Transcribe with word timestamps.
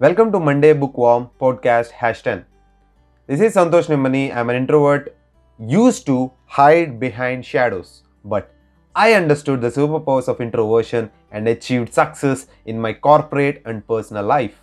Welcome 0.00 0.32
to 0.32 0.40
Monday 0.40 0.72
Bookworm 0.72 1.28
Podcast 1.38 1.90
Hash 1.90 2.22
10. 2.22 2.46
This 3.26 3.42
is 3.42 3.54
Santosh 3.54 3.88
Nimani. 3.88 4.34
I'm 4.34 4.48
an 4.48 4.56
introvert 4.56 5.14
used 5.58 6.06
to 6.06 6.32
hide 6.46 6.98
behind 6.98 7.44
shadows, 7.44 8.04
but 8.24 8.50
I 8.96 9.12
understood 9.12 9.60
the 9.60 9.68
superpowers 9.68 10.26
of 10.26 10.40
introversion 10.40 11.10
and 11.32 11.46
achieved 11.46 11.92
success 11.92 12.46
in 12.64 12.80
my 12.80 12.94
corporate 12.94 13.60
and 13.66 13.86
personal 13.86 14.24
life. 14.24 14.62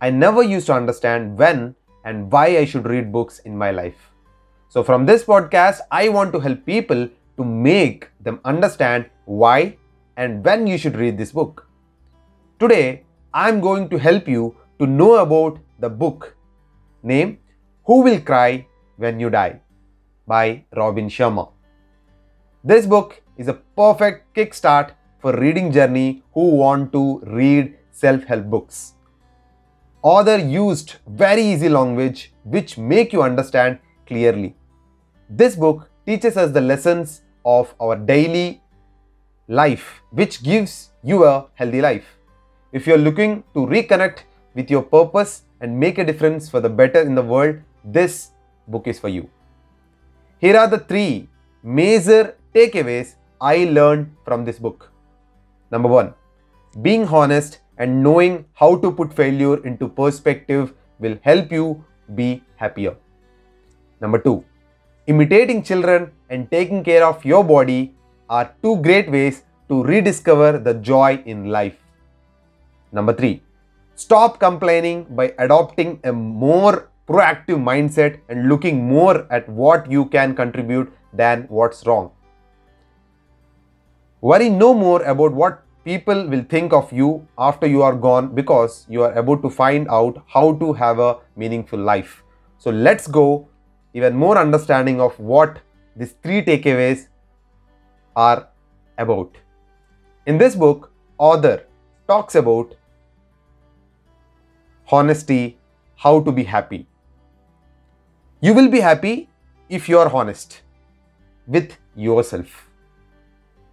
I 0.00 0.10
never 0.10 0.42
used 0.42 0.66
to 0.66 0.74
understand 0.74 1.38
when 1.38 1.76
and 2.04 2.32
why 2.32 2.58
I 2.58 2.64
should 2.64 2.86
read 2.86 3.12
books 3.12 3.38
in 3.44 3.56
my 3.56 3.70
life. 3.70 4.10
So, 4.68 4.82
from 4.82 5.06
this 5.06 5.22
podcast, 5.22 5.78
I 5.92 6.08
want 6.08 6.32
to 6.32 6.40
help 6.40 6.66
people 6.66 7.08
to 7.36 7.44
make 7.44 8.08
them 8.20 8.40
understand 8.44 9.10
why 9.26 9.76
and 10.16 10.44
when 10.44 10.66
you 10.66 10.76
should 10.76 10.96
read 10.96 11.16
this 11.16 11.30
book. 11.30 11.68
Today, 12.58 13.05
I'm 13.38 13.60
going 13.60 13.90
to 13.90 13.98
help 13.98 14.26
you 14.26 14.56
to 14.78 14.86
know 14.86 15.16
about 15.16 15.58
the 15.78 15.90
book 15.90 16.34
named 17.02 17.36
Who 17.84 18.00
Will 18.02 18.18
Cry 18.18 18.66
When 18.96 19.20
You 19.20 19.28
Die 19.28 19.60
by 20.26 20.64
Robin 20.74 21.10
Sharma. 21.10 21.52
This 22.64 22.86
book 22.86 23.22
is 23.36 23.48
a 23.48 23.52
perfect 23.52 24.34
kickstart 24.34 24.92
for 25.20 25.36
reading 25.36 25.70
journey 25.70 26.22
who 26.32 26.56
want 26.62 26.94
to 26.94 27.20
read 27.26 27.76
self-help 27.90 28.46
books. 28.46 28.94
Author 30.00 30.38
used 30.38 30.94
very 31.06 31.42
easy 31.42 31.68
language 31.68 32.32
which 32.44 32.78
make 32.78 33.12
you 33.12 33.22
understand 33.22 33.78
clearly. 34.06 34.56
This 35.28 35.56
book 35.56 35.90
teaches 36.06 36.38
us 36.38 36.52
the 36.52 36.62
lessons 36.62 37.20
of 37.44 37.74
our 37.82 37.96
daily 37.96 38.62
life 39.46 40.00
which 40.10 40.42
gives 40.42 40.92
you 41.04 41.24
a 41.24 41.48
healthy 41.52 41.82
life. 41.82 42.15
If 42.76 42.86
you're 42.86 43.02
looking 43.04 43.42
to 43.54 43.60
reconnect 43.60 44.18
with 44.54 44.70
your 44.70 44.82
purpose 44.82 45.44
and 45.62 45.80
make 45.82 45.96
a 45.96 46.04
difference 46.04 46.50
for 46.50 46.60
the 46.60 46.68
better 46.68 47.00
in 47.00 47.14
the 47.14 47.22
world, 47.22 47.60
this 47.82 48.32
book 48.68 48.86
is 48.86 48.98
for 49.00 49.08
you. 49.08 49.30
Here 50.40 50.58
are 50.58 50.68
the 50.68 50.80
three 50.80 51.30
major 51.62 52.36
takeaways 52.54 53.14
I 53.40 53.64
learned 53.76 54.10
from 54.26 54.44
this 54.44 54.58
book. 54.58 54.92
Number 55.70 55.88
one, 55.88 56.12
being 56.82 57.06
honest 57.08 57.60
and 57.78 58.02
knowing 58.02 58.44
how 58.52 58.76
to 58.84 58.92
put 58.92 59.14
failure 59.14 59.56
into 59.66 59.88
perspective 59.88 60.74
will 60.98 61.16
help 61.22 61.50
you 61.50 61.82
be 62.14 62.42
happier. 62.56 62.94
Number 64.02 64.18
two, 64.18 64.44
imitating 65.06 65.62
children 65.62 66.12
and 66.28 66.50
taking 66.50 66.84
care 66.84 67.06
of 67.06 67.24
your 67.24 67.42
body 67.42 67.94
are 68.28 68.54
two 68.62 68.76
great 68.82 69.10
ways 69.10 69.44
to 69.70 69.82
rediscover 69.82 70.58
the 70.58 70.74
joy 70.74 71.22
in 71.24 71.48
life. 71.48 71.85
Number 72.92 73.12
three, 73.12 73.42
stop 73.94 74.38
complaining 74.38 75.06
by 75.10 75.34
adopting 75.38 76.00
a 76.04 76.12
more 76.12 76.90
proactive 77.08 77.62
mindset 77.62 78.20
and 78.28 78.48
looking 78.48 78.86
more 78.88 79.26
at 79.30 79.48
what 79.48 79.90
you 79.90 80.06
can 80.06 80.34
contribute 80.34 80.92
than 81.12 81.44
what's 81.48 81.86
wrong. 81.86 82.10
Worry 84.20 84.50
no 84.50 84.74
more 84.74 85.02
about 85.02 85.32
what 85.32 85.62
people 85.84 86.26
will 86.26 86.42
think 86.42 86.72
of 86.72 86.92
you 86.92 87.26
after 87.38 87.66
you 87.66 87.82
are 87.82 87.94
gone 87.94 88.34
because 88.34 88.86
you 88.88 89.02
are 89.02 89.12
about 89.12 89.40
to 89.42 89.50
find 89.50 89.86
out 89.88 90.22
how 90.26 90.54
to 90.54 90.72
have 90.72 90.98
a 90.98 91.18
meaningful 91.36 91.78
life. 91.78 92.24
So 92.58 92.70
let's 92.70 93.06
go 93.06 93.48
even 93.94 94.16
more 94.16 94.36
understanding 94.36 95.00
of 95.00 95.18
what 95.20 95.60
these 95.94 96.14
three 96.22 96.42
takeaways 96.42 97.06
are 98.16 98.48
about. 98.98 99.36
In 100.26 100.38
this 100.38 100.56
book, 100.56 100.90
author 101.18 101.65
talks 102.08 102.34
about 102.34 102.74
honesty, 104.90 105.58
how 105.96 106.20
to 106.20 106.32
be 106.32 106.44
happy. 106.44 106.86
You 108.40 108.54
will 108.54 108.68
be 108.68 108.80
happy 108.80 109.28
if 109.68 109.88
you 109.88 109.98
are 109.98 110.12
honest 110.12 110.62
with 111.46 111.76
yourself 111.96 112.68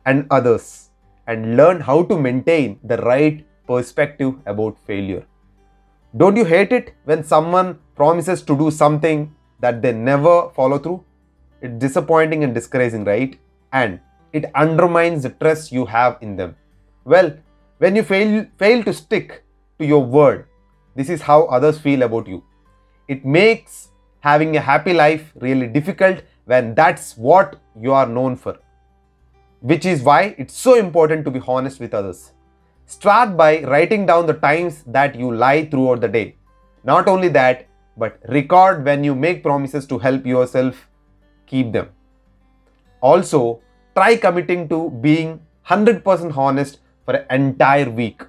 and 0.05 0.25
others 0.31 0.89
and 1.27 1.55
learn 1.57 1.79
how 1.79 2.03
to 2.03 2.17
maintain 2.19 2.79
the 2.83 2.97
right 2.97 3.45
perspective 3.67 4.33
about 4.45 4.77
failure. 4.87 5.25
Don't 6.17 6.35
you 6.35 6.45
hate 6.45 6.71
it 6.71 6.93
when 7.05 7.23
someone 7.23 7.79
promises 7.95 8.41
to 8.43 8.57
do 8.57 8.71
something 8.71 9.33
that 9.59 9.81
they 9.81 9.93
never 9.93 10.49
follow 10.49 10.77
through? 10.77 11.03
It's 11.61 11.79
disappointing 11.79 12.43
and 12.43 12.53
discouraging, 12.53 13.05
right? 13.05 13.39
And 13.71 13.99
it 14.31 14.45
undermines 14.55 15.23
the 15.23 15.29
trust 15.29 15.71
you 15.71 15.85
have 15.85 16.17
in 16.21 16.35
them. 16.35 16.55
Well, 17.05 17.37
when 17.83 17.97
you 17.97 18.03
fail, 18.03 18.45
fail 18.57 18.83
to 18.83 18.93
stick 18.93 19.43
to 19.77 19.85
your 19.85 20.03
word, 20.03 20.45
this 20.95 21.09
is 21.09 21.21
how 21.21 21.43
others 21.55 21.77
feel 21.77 22.03
about 22.03 22.27
you. 22.27 22.41
It 23.09 23.25
makes 23.25 23.89
having 24.21 24.55
a 24.55 24.61
happy 24.61 24.93
life 24.93 25.33
really 25.35 25.67
difficult 25.67 26.21
when 26.45 26.75
that's 26.75 27.17
what 27.17 27.57
you 27.77 27.91
are 27.91 28.05
known 28.05 28.37
for. 28.37 28.57
Which 29.59 29.85
is 29.85 30.01
why 30.01 30.35
it's 30.37 30.53
so 30.53 30.75
important 30.75 31.25
to 31.25 31.31
be 31.31 31.41
honest 31.45 31.81
with 31.81 31.93
others. 31.93 32.31
Start 32.85 33.35
by 33.35 33.63
writing 33.63 34.05
down 34.05 34.27
the 34.27 34.39
times 34.45 34.83
that 34.87 35.15
you 35.15 35.33
lie 35.35 35.65
throughout 35.65 35.99
the 35.99 36.07
day. 36.07 36.37
Not 36.85 37.09
only 37.09 37.27
that, 37.39 37.67
but 37.97 38.17
record 38.29 38.85
when 38.85 39.03
you 39.03 39.13
make 39.13 39.43
promises 39.43 39.85
to 39.87 39.97
help 39.97 40.25
yourself 40.25 40.87
keep 41.47 41.73
them. 41.73 41.89
Also, 43.01 43.59
try 43.93 44.15
committing 44.15 44.69
to 44.69 44.89
being 45.01 45.41
100% 45.67 46.37
honest 46.37 46.79
for 47.05 47.15
an 47.15 47.41
entire 47.41 47.89
week. 47.89 48.21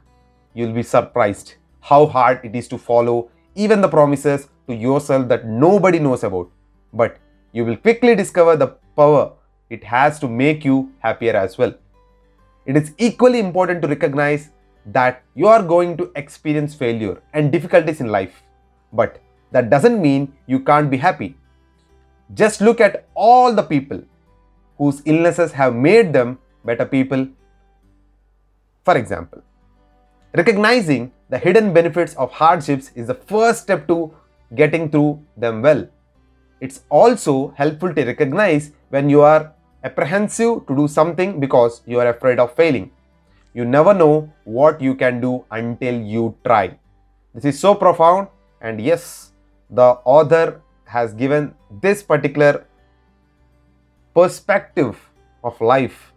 You'll 0.54 0.72
be 0.72 0.82
surprised 0.82 1.54
how 1.80 2.06
hard 2.06 2.40
it 2.44 2.54
is 2.54 2.68
to 2.68 2.78
follow 2.78 3.30
even 3.54 3.80
the 3.80 3.88
promises 3.88 4.48
to 4.68 4.74
yourself 4.74 5.28
that 5.28 5.46
nobody 5.46 5.98
knows 5.98 6.24
about. 6.24 6.50
But 6.92 7.18
you 7.52 7.64
will 7.64 7.76
quickly 7.76 8.14
discover 8.14 8.56
the 8.56 8.68
power 8.96 9.32
it 9.70 9.84
has 9.84 10.18
to 10.20 10.28
make 10.28 10.64
you 10.64 10.92
happier 10.98 11.36
as 11.36 11.58
well. 11.58 11.74
It 12.66 12.76
is 12.76 12.92
equally 12.98 13.40
important 13.40 13.82
to 13.82 13.88
recognize 13.88 14.50
that 14.86 15.22
you 15.34 15.46
are 15.46 15.62
going 15.62 15.96
to 15.96 16.10
experience 16.16 16.74
failure 16.74 17.22
and 17.32 17.50
difficulties 17.50 18.00
in 18.00 18.08
life. 18.08 18.42
But 18.92 19.20
that 19.52 19.70
doesn't 19.70 20.00
mean 20.00 20.32
you 20.46 20.60
can't 20.60 20.90
be 20.90 20.96
happy. 20.96 21.36
Just 22.34 22.60
look 22.60 22.80
at 22.80 23.06
all 23.14 23.54
the 23.54 23.62
people 23.62 24.02
whose 24.78 25.02
illnesses 25.04 25.52
have 25.52 25.74
made 25.74 26.12
them 26.12 26.38
better 26.64 26.84
people. 26.84 27.26
For 28.84 28.98
example, 28.98 29.42
recognizing 30.34 31.10
the 31.30 31.38
hidden 31.38 31.72
benefits 31.72 32.14
of 32.14 32.30
hardships 32.30 32.90
is 32.94 33.06
the 33.06 33.14
first 33.14 33.62
step 33.62 33.88
to 33.88 34.14
getting 34.54 34.90
through 34.90 35.24
them 35.36 35.62
well. 35.62 35.88
It's 36.60 36.82
also 36.90 37.54
helpful 37.56 37.94
to 37.94 38.04
recognize 38.04 38.72
when 38.90 39.08
you 39.08 39.22
are 39.22 39.52
apprehensive 39.84 40.66
to 40.66 40.76
do 40.76 40.86
something 40.86 41.40
because 41.40 41.82
you 41.86 41.98
are 41.98 42.08
afraid 42.08 42.38
of 42.38 42.54
failing. 42.54 42.90
You 43.54 43.64
never 43.64 43.94
know 43.94 44.32
what 44.44 44.80
you 44.80 44.94
can 44.94 45.20
do 45.20 45.44
until 45.50 46.00
you 46.00 46.36
try. 46.44 46.78
This 47.34 47.44
is 47.44 47.58
so 47.58 47.74
profound, 47.74 48.28
and 48.60 48.80
yes, 48.80 49.32
the 49.70 49.98
author 50.04 50.60
has 50.84 51.14
given 51.14 51.54
this 51.82 52.02
particular 52.02 52.66
perspective 54.14 54.98
of 55.42 55.60
life 55.60 56.13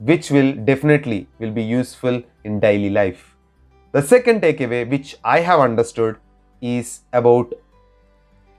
which 0.00 0.30
will 0.30 0.52
definitely 0.52 1.28
will 1.38 1.50
be 1.50 1.62
useful 1.62 2.22
in 2.44 2.58
daily 2.58 2.88
life. 2.90 3.36
The 3.92 4.02
second 4.02 4.40
takeaway 4.42 4.88
which 4.88 5.16
i 5.24 5.40
have 5.40 5.60
understood 5.60 6.16
is 6.60 7.00
about 7.12 7.52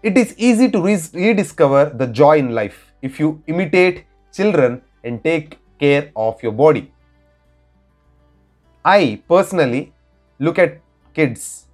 it 0.03 0.17
is 0.17 0.33
easy 0.37 0.69
to 0.71 0.81
re- 0.81 1.09
rediscover 1.13 1.85
the 2.01 2.07
joy 2.07 2.37
in 2.37 2.53
life 2.53 2.91
if 3.01 3.19
you 3.19 3.41
imitate 3.47 4.05
children 4.33 4.81
and 5.03 5.23
take 5.23 5.57
care 5.79 6.11
of 6.15 6.41
your 6.43 6.51
body. 6.51 6.91
I 8.85 9.21
personally 9.27 9.93
look 10.39 10.57
at 10.59 10.79
kids 11.13 11.67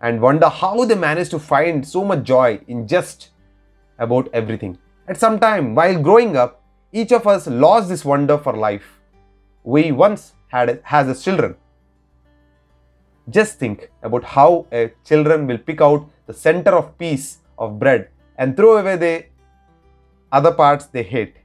and 0.00 0.20
wonder 0.20 0.48
how 0.48 0.84
they 0.84 0.96
manage 0.96 1.28
to 1.30 1.38
find 1.38 1.86
so 1.86 2.04
much 2.04 2.24
joy 2.24 2.60
in 2.66 2.88
just 2.88 3.30
about 3.98 4.28
everything. 4.32 4.78
At 5.06 5.16
some 5.16 5.38
time, 5.38 5.74
while 5.74 6.00
growing 6.00 6.36
up, 6.36 6.62
each 6.92 7.12
of 7.12 7.26
us 7.26 7.46
lost 7.46 7.88
this 7.88 8.04
wonder 8.04 8.38
for 8.38 8.52
life 8.52 8.98
we 9.64 9.92
once 9.92 10.32
had 10.48 10.82
as 10.90 11.22
children. 11.24 11.56
Just 13.30 13.58
think 13.58 13.90
about 14.02 14.24
how 14.24 14.66
a 14.72 14.92
children 15.04 15.46
will 15.46 15.58
pick 15.58 15.80
out 15.80 16.08
the 16.26 16.34
center 16.34 16.72
of 16.72 16.98
piece 16.98 17.38
of 17.58 17.78
bread 17.78 18.08
and 18.36 18.56
throw 18.56 18.76
away 18.78 18.96
the 18.96 19.24
other 20.32 20.52
parts 20.52 20.86
they 20.86 21.02
hate. 21.02 21.36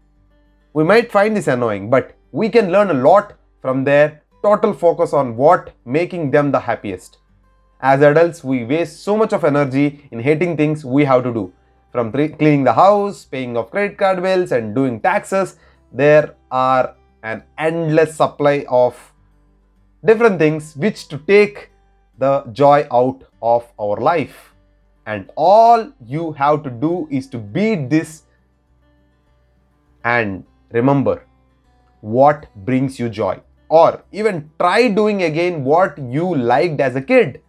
We 0.73 0.83
might 0.83 1.11
find 1.11 1.35
this 1.35 1.47
annoying, 1.47 1.89
but 1.89 2.15
we 2.31 2.49
can 2.49 2.71
learn 2.71 2.89
a 2.89 2.93
lot 2.93 3.33
from 3.61 3.83
their 3.83 4.21
total 4.41 4.73
focus 4.73 5.13
on 5.13 5.35
what 5.35 5.73
making 5.85 6.31
them 6.31 6.51
the 6.51 6.59
happiest. 6.59 7.17
As 7.79 8.01
adults, 8.01 8.43
we 8.43 8.63
waste 8.65 9.03
so 9.03 9.15
much 9.15 9.33
of 9.33 9.43
energy 9.43 10.07
in 10.11 10.19
hating 10.19 10.57
things 10.57 10.83
we 10.83 11.05
have 11.05 11.23
to 11.23 11.33
do. 11.33 11.53
From 11.91 12.11
cleaning 12.11 12.63
the 12.63 12.73
house, 12.73 13.25
paying 13.25 13.55
off 13.55 13.71
credit 13.71 13.97
card 13.97 14.21
bills, 14.21 14.51
and 14.51 14.73
doing 14.73 14.99
taxes, 14.99 15.57
there 15.91 16.35
are 16.51 16.95
an 17.23 17.43
endless 17.57 18.15
supply 18.15 18.65
of 18.69 19.13
different 20.03 20.39
things 20.39 20.75
which 20.75 21.07
to 21.09 21.17
take 21.17 21.71
the 22.17 22.43
joy 22.51 22.87
out 22.91 23.23
of 23.41 23.65
our 23.79 23.97
life. 23.97 24.53
And 25.05 25.29
all 25.35 25.91
you 26.05 26.33
have 26.33 26.63
to 26.63 26.69
do 26.69 27.07
is 27.09 27.27
to 27.27 27.37
beat 27.37 27.89
this 27.89 28.23
and 30.03 30.43
remember 30.71 31.23
what 32.01 32.47
brings 32.55 32.99
you 32.99 33.09
joy. 33.09 33.39
Or 33.69 34.03
even 34.11 34.49
try 34.59 34.87
doing 34.87 35.23
again 35.23 35.63
what 35.63 35.97
you 35.97 36.35
liked 36.35 36.79
as 36.79 36.95
a 36.95 37.01
kid. 37.01 37.41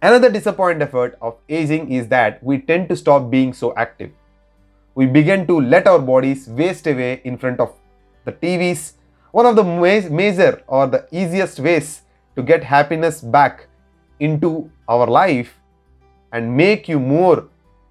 Another 0.00 0.30
disappointing 0.30 0.82
effort 0.82 1.16
of 1.20 1.36
aging 1.48 1.92
is 1.92 2.08
that 2.08 2.42
we 2.42 2.58
tend 2.58 2.88
to 2.88 2.96
stop 2.96 3.30
being 3.30 3.52
so 3.52 3.74
active. 3.76 4.10
We 4.94 5.06
begin 5.06 5.46
to 5.46 5.60
let 5.60 5.86
our 5.86 5.98
bodies 5.98 6.48
waste 6.48 6.86
away 6.86 7.20
in 7.24 7.38
front 7.38 7.60
of 7.60 7.74
the 8.24 8.32
TVs. 8.32 8.94
One 9.32 9.46
of 9.46 9.56
the 9.56 9.64
major 9.64 10.62
or 10.66 10.86
the 10.86 11.06
easiest 11.10 11.58
ways 11.58 12.02
to 12.36 12.42
get 12.42 12.62
happiness 12.62 13.20
back 13.20 13.66
into 14.20 14.70
our 14.88 15.06
life 15.06 15.58
and 16.32 16.56
make 16.56 16.88
you 16.88 17.00
more 17.00 17.48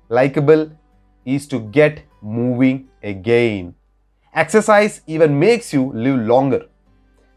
likable 0.10 0.72
is 1.26 1.48
to 1.48 1.60
get 1.60 2.04
moving 2.22 2.88
again. 3.04 3.76
Exercise 4.34 5.02
even 5.08 5.38
makes 5.40 5.74
you 5.74 5.92
live 5.94 6.20
longer. 6.20 6.68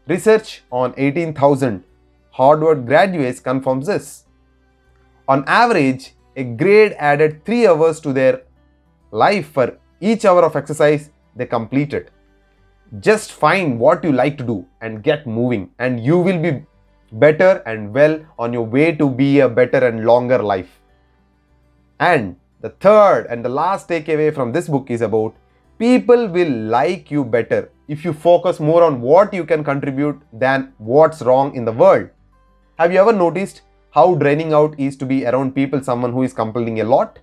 Research 0.07 0.63
on 0.71 0.93
18,000 0.97 1.83
Harvard 2.31 2.85
graduates 2.85 3.39
confirms 3.39 3.87
this. 3.87 4.25
On 5.27 5.43
average, 5.47 6.13
a 6.35 6.43
grade 6.43 6.93
added 6.99 7.43
3 7.45 7.67
hours 7.67 7.99
to 8.01 8.13
their 8.13 8.41
life 9.11 9.51
for 9.51 9.77
each 9.99 10.25
hour 10.25 10.43
of 10.43 10.55
exercise 10.55 11.09
they 11.35 11.45
completed. 11.45 12.11
Just 12.99 13.33
find 13.33 13.79
what 13.79 14.03
you 14.03 14.11
like 14.11 14.37
to 14.37 14.43
do 14.43 14.65
and 14.81 15.03
get 15.03 15.27
moving, 15.27 15.71
and 15.79 15.99
you 15.99 16.17
will 16.19 16.39
be 16.39 16.63
better 17.11 17.63
and 17.65 17.93
well 17.93 18.19
on 18.37 18.53
your 18.53 18.65
way 18.65 18.91
to 18.93 19.09
be 19.09 19.39
a 19.39 19.49
better 19.49 19.85
and 19.87 20.05
longer 20.05 20.41
life. 20.41 20.79
And 21.99 22.35
the 22.61 22.69
third 22.69 23.27
and 23.29 23.43
the 23.43 23.49
last 23.49 23.89
takeaway 23.89 24.33
from 24.33 24.51
this 24.51 24.67
book 24.67 24.89
is 24.89 25.01
about 25.01 25.35
people 25.77 26.27
will 26.27 26.51
like 26.51 27.11
you 27.11 27.23
better 27.23 27.69
if 27.87 28.03
you 28.03 28.13
focus 28.13 28.59
more 28.59 28.83
on 28.83 29.01
what 29.01 29.33
you 29.33 29.45
can 29.45 29.63
contribute 29.63 30.19
than 30.33 30.73
what's 30.77 31.21
wrong 31.21 31.55
in 31.55 31.65
the 31.65 31.71
world. 31.71 32.09
Have 32.77 32.91
you 32.91 32.99
ever 32.99 33.13
noticed 33.13 33.61
how 33.95 34.13
draining 34.13 34.51
out 34.51 34.77
is 34.77 34.97
to 34.97 35.05
be 35.05 35.25
around 35.25 35.55
people, 35.55 35.81
someone 35.81 36.11
who 36.11 36.23
is 36.23 36.33
complaining 36.33 36.81
a 36.81 36.83
lot. 36.83 37.19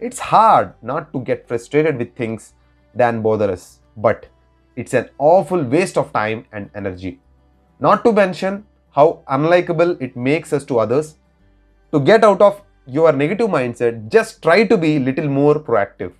It's 0.00 0.18
hard 0.18 0.72
not 0.82 1.12
to 1.12 1.20
get 1.20 1.46
frustrated 1.46 1.98
with 1.98 2.16
things 2.16 2.54
than 2.96 3.22
bother 3.22 3.48
us, 3.52 3.78
but 3.96 4.26
it's 4.76 4.94
an 4.94 5.08
awful 5.18 5.62
waste 5.62 5.96
of 5.96 6.12
time 6.12 6.46
and 6.52 6.70
energy. 6.74 7.20
Not 7.80 8.04
to 8.04 8.12
mention 8.12 8.64
how 8.90 9.22
unlikable 9.28 10.00
it 10.00 10.16
makes 10.16 10.52
us 10.52 10.64
to 10.66 10.78
others. 10.78 11.16
To 11.92 12.00
get 12.00 12.24
out 12.24 12.40
of 12.40 12.60
your 12.86 13.12
negative 13.12 13.48
mindset, 13.48 14.08
just 14.10 14.42
try 14.42 14.64
to 14.66 14.76
be 14.76 14.98
little 14.98 15.28
more 15.28 15.54
proactive. 15.54 16.12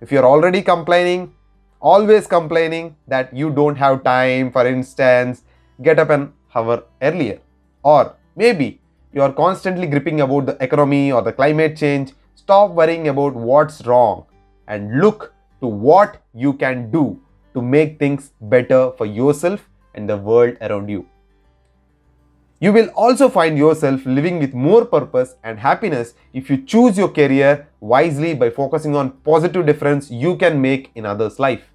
If 0.00 0.10
you're 0.10 0.24
already 0.24 0.62
complaining, 0.62 1.34
always 1.80 2.26
complaining 2.26 2.96
that 3.06 3.34
you 3.34 3.50
don't 3.50 3.76
have 3.76 4.04
time, 4.04 4.52
for 4.52 4.66
instance, 4.66 5.42
get 5.82 5.98
up 5.98 6.10
an 6.10 6.32
hour 6.54 6.84
earlier. 7.02 7.40
Or 7.82 8.16
maybe 8.36 8.80
you 9.12 9.22
are 9.22 9.32
constantly 9.32 9.86
gripping 9.86 10.20
about 10.20 10.46
the 10.46 10.56
economy 10.62 11.12
or 11.12 11.22
the 11.22 11.32
climate 11.32 11.76
change, 11.76 12.12
stop 12.34 12.70
worrying 12.70 13.08
about 13.08 13.34
what's 13.34 13.86
wrong 13.86 14.24
and 14.66 15.00
look 15.00 15.32
to 15.60 15.66
what 15.66 16.22
you 16.34 16.52
can 16.52 16.90
do 16.90 17.20
to 17.58 17.62
make 17.76 17.98
things 17.98 18.32
better 18.40 18.80
for 18.96 19.06
yourself 19.20 19.68
and 19.94 20.08
the 20.08 20.16
world 20.16 20.56
around 20.60 20.88
you. 20.88 21.06
You 22.60 22.72
will 22.72 22.88
also 23.06 23.28
find 23.28 23.56
yourself 23.56 24.04
living 24.04 24.38
with 24.40 24.54
more 24.68 24.84
purpose 24.84 25.34
and 25.44 25.58
happiness 25.64 26.14
if 26.32 26.50
you 26.50 26.56
choose 26.72 26.98
your 26.98 27.08
career 27.18 27.68
wisely 27.80 28.34
by 28.34 28.50
focusing 28.50 28.96
on 28.96 29.10
positive 29.30 29.66
difference 29.66 30.10
you 30.10 30.36
can 30.36 30.60
make 30.60 30.90
in 30.96 31.06
others' 31.06 31.38
life. 31.38 31.70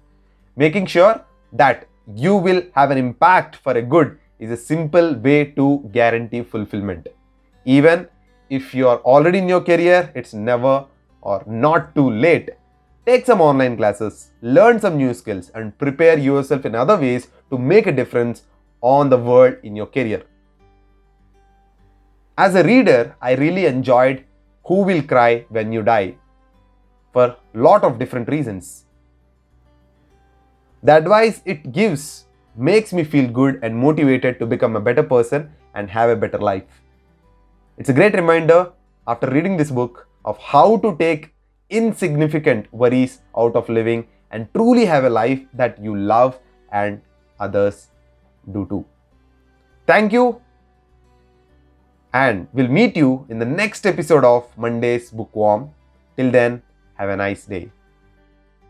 Making 0.56 0.86
sure 0.86 1.14
that 1.52 1.86
you 2.14 2.36
will 2.36 2.62
have 2.74 2.90
an 2.90 2.98
impact 2.98 3.56
for 3.56 3.72
a 3.72 3.82
good 3.94 4.18
is 4.38 4.50
a 4.50 4.56
simple 4.56 5.14
way 5.14 5.38
to 5.60 5.88
guarantee 5.92 6.42
fulfillment. 6.42 7.08
Even 7.64 8.06
if 8.50 8.74
you 8.74 8.88
are 8.88 8.98
already 8.98 9.38
in 9.38 9.48
your 9.48 9.62
career, 9.62 10.12
it's 10.14 10.34
never 10.34 10.84
or 11.22 11.42
not 11.46 11.94
too 11.94 12.10
late. 12.10 12.50
Take 13.06 13.26
some 13.26 13.42
online 13.42 13.76
classes, 13.76 14.30
learn 14.40 14.80
some 14.80 14.96
new 14.96 15.12
skills, 15.12 15.50
and 15.54 15.76
prepare 15.76 16.18
yourself 16.18 16.64
in 16.64 16.74
other 16.74 16.96
ways 16.96 17.28
to 17.50 17.58
make 17.58 17.86
a 17.86 17.92
difference 17.92 18.44
on 18.80 19.10
the 19.10 19.18
world 19.18 19.56
in 19.62 19.76
your 19.76 19.86
career. 19.86 20.22
As 22.38 22.54
a 22.54 22.64
reader, 22.64 23.14
I 23.20 23.34
really 23.34 23.66
enjoyed 23.66 24.24
Who 24.64 24.82
Will 24.84 25.02
Cry 25.02 25.44
When 25.50 25.70
You 25.70 25.82
Die 25.82 26.14
for 27.12 27.24
a 27.26 27.36
lot 27.52 27.84
of 27.84 27.98
different 27.98 28.28
reasons. 28.28 28.86
The 30.82 30.96
advice 30.96 31.42
it 31.44 31.72
gives 31.72 32.24
makes 32.56 32.94
me 32.94 33.04
feel 33.04 33.30
good 33.30 33.60
and 33.62 33.76
motivated 33.76 34.38
to 34.38 34.46
become 34.46 34.76
a 34.76 34.80
better 34.80 35.02
person 35.02 35.50
and 35.74 35.90
have 35.90 36.08
a 36.08 36.16
better 36.16 36.38
life. 36.38 36.80
It's 37.76 37.90
a 37.90 37.92
great 37.92 38.14
reminder 38.14 38.72
after 39.06 39.28
reading 39.28 39.58
this 39.58 39.70
book 39.70 40.08
of 40.24 40.38
how 40.38 40.78
to 40.78 40.96
take 40.96 41.33
insignificant 41.70 42.72
worries 42.72 43.20
out 43.36 43.56
of 43.56 43.68
living 43.68 44.06
and 44.30 44.48
truly 44.54 44.84
have 44.84 45.04
a 45.04 45.10
life 45.10 45.40
that 45.54 45.78
you 45.82 45.96
love 45.96 46.38
and 46.72 47.00
others 47.40 47.88
do 48.52 48.66
too. 48.68 48.84
Thank 49.86 50.12
you, 50.12 50.40
and 52.12 52.48
we'll 52.52 52.68
meet 52.68 52.96
you 52.96 53.26
in 53.28 53.38
the 53.38 53.44
next 53.44 53.86
episode 53.86 54.24
of 54.24 54.56
Monday's 54.56 55.10
Bookworm. 55.10 55.70
Till 56.16 56.30
then, 56.30 56.62
have 56.94 57.08
a 57.08 57.16
nice 57.16 57.44
day. 57.44 57.70